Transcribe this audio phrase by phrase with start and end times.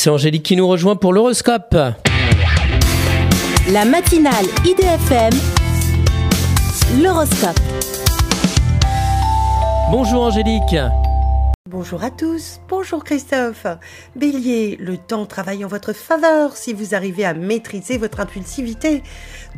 [0.00, 1.74] C'est Angélique qui nous rejoint pour l'horoscope.
[3.72, 5.32] La matinale IDFM,
[7.02, 7.58] l'horoscope.
[9.90, 10.76] Bonjour Angélique.
[11.68, 13.66] Bonjour à tous, bonjour Christophe.
[14.14, 19.02] Bélier, le temps travaille en votre faveur si vous arrivez à maîtriser votre impulsivité.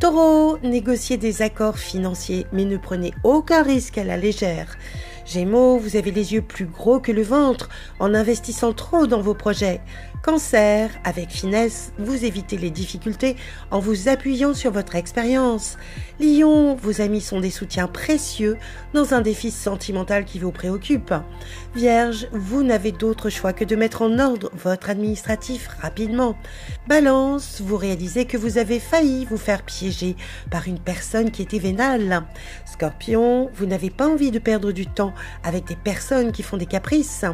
[0.00, 4.78] Taureau, négociez des accords financiers mais ne prenez aucun risque à la légère.
[5.30, 7.68] Gémeaux, vous avez les yeux plus gros que le ventre
[8.00, 9.80] en investissant trop dans vos projets.
[10.22, 13.36] Cancer, avec finesse, vous évitez les difficultés
[13.70, 15.78] en vous appuyant sur votre expérience.
[16.18, 18.58] Lion, vos amis sont des soutiens précieux
[18.92, 21.14] dans un défi sentimental qui vous préoccupe.
[21.74, 26.36] Vierge, vous n'avez d'autre choix que de mettre en ordre votre administratif rapidement.
[26.86, 30.16] Balance, vous réalisez que vous avez failli vous faire piéger
[30.50, 32.24] par une personne qui était vénale.
[32.66, 36.66] Scorpion, vous n'avez pas envie de perdre du temps avec des personnes qui font des
[36.66, 37.24] caprices.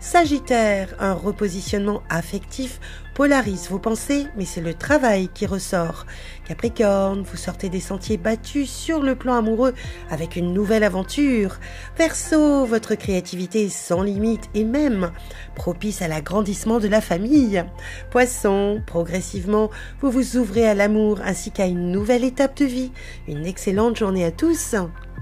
[0.00, 2.80] Sagittaire, un repositionnement affectif
[3.18, 6.06] polarise vos pensées, mais c'est le travail qui ressort.
[6.46, 9.74] Capricorne, vous sortez des sentiers battus sur le plan amoureux
[10.08, 11.58] avec une nouvelle aventure.
[11.96, 15.10] Verseau, votre créativité sans limite et même
[15.56, 17.64] propice à l'agrandissement de la famille.
[18.12, 19.68] Poisson, progressivement,
[20.00, 22.92] vous vous ouvrez à l'amour ainsi qu'à une nouvelle étape de vie.
[23.26, 24.76] Une excellente journée à tous.